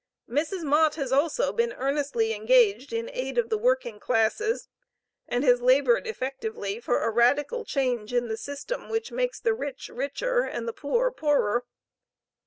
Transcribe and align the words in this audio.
Mrs. 0.27 0.63
Mott 0.63 0.95
has 0.95 1.11
also 1.11 1.53
been 1.53 1.73
earnestly 1.73 2.33
engaged 2.33 2.91
in 2.91 3.07
aid 3.13 3.37
of 3.37 3.49
the 3.49 3.57
working 3.59 3.99
classes, 3.99 4.67
and 5.27 5.43
has 5.43 5.61
labored 5.61 6.07
effectively 6.07 6.79
for 6.79 7.01
"a 7.01 7.11
radical 7.11 7.63
change 7.63 8.11
in 8.11 8.27
the 8.27 8.35
system 8.35 8.89
which 8.89 9.11
makes 9.11 9.39
the 9.39 9.53
rich 9.53 9.89
richer, 9.89 10.39
and 10.41 10.67
the 10.67 10.73
poor 10.73 11.11
poorer." 11.11 11.65